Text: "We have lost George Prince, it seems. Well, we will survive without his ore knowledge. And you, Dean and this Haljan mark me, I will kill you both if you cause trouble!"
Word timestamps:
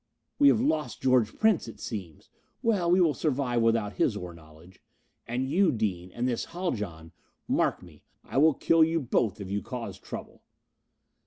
"We 0.39 0.47
have 0.47 0.59
lost 0.59 0.99
George 1.03 1.37
Prince, 1.37 1.67
it 1.67 1.79
seems. 1.79 2.31
Well, 2.63 2.89
we 2.89 2.99
will 2.99 3.13
survive 3.13 3.61
without 3.61 3.97
his 3.97 4.17
ore 4.17 4.33
knowledge. 4.33 4.81
And 5.27 5.47
you, 5.47 5.71
Dean 5.71 6.09
and 6.11 6.27
this 6.27 6.45
Haljan 6.45 7.11
mark 7.47 7.83
me, 7.83 8.01
I 8.23 8.37
will 8.39 8.55
kill 8.55 8.83
you 8.83 8.99
both 8.99 9.39
if 9.39 9.51
you 9.51 9.61
cause 9.61 9.99
trouble!" 9.99 10.41